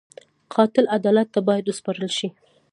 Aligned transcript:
قاتل 0.53 0.85
عدالت 0.97 1.27
ته 1.33 1.39
باید 1.47 1.65
وسپارل 1.67 2.09
شي 2.17 2.27